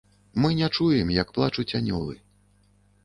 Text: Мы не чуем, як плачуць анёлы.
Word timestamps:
Мы 0.45 0.49
не 0.59 0.69
чуем, 0.77 1.13
як 1.17 1.35
плачуць 1.35 1.69
анёлы. 1.81 2.19